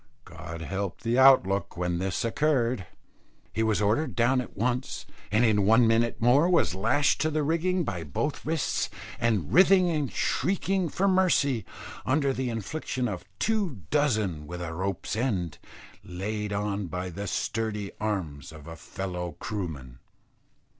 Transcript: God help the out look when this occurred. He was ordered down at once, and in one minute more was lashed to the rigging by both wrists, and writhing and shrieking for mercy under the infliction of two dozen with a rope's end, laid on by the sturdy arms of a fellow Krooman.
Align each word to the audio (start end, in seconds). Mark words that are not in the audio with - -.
God 0.25 0.63
help 0.63 1.01
the 1.01 1.19
out 1.19 1.45
look 1.45 1.77
when 1.77 1.99
this 1.99 2.25
occurred. 2.25 2.87
He 3.53 3.61
was 3.61 3.83
ordered 3.83 4.15
down 4.15 4.41
at 4.41 4.57
once, 4.57 5.05
and 5.31 5.45
in 5.45 5.63
one 5.63 5.85
minute 5.85 6.19
more 6.19 6.49
was 6.49 6.73
lashed 6.73 7.21
to 7.21 7.29
the 7.29 7.43
rigging 7.43 7.83
by 7.83 8.03
both 8.03 8.43
wrists, 8.43 8.89
and 9.19 9.53
writhing 9.53 9.91
and 9.91 10.11
shrieking 10.11 10.89
for 10.89 11.07
mercy 11.07 11.65
under 12.03 12.33
the 12.33 12.49
infliction 12.49 13.07
of 13.07 13.25
two 13.37 13.81
dozen 13.91 14.47
with 14.47 14.59
a 14.59 14.73
rope's 14.73 15.15
end, 15.15 15.59
laid 16.03 16.51
on 16.51 16.87
by 16.87 17.11
the 17.11 17.27
sturdy 17.27 17.91
arms 17.99 18.51
of 18.51 18.65
a 18.65 18.75
fellow 18.75 19.35
Krooman. 19.39 19.99